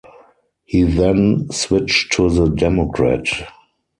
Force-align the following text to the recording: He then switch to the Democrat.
He 0.65 0.81
then 0.81 1.51
switch 1.51 2.09
to 2.13 2.27
the 2.31 2.47
Democrat. 2.47 3.27